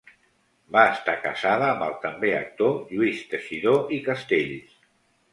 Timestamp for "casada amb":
1.25-1.83